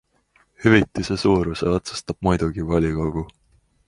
[0.61, 3.25] Hüvitise suuruse otsustab muidugi volikogu.